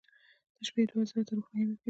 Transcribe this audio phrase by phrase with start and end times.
[0.57, 1.79] •د شپې دعا زړه ته روښنایي ورکوي.